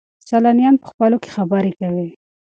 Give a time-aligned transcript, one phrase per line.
[0.27, 2.07] سیلانیان په خپلو کې خبرې کوي.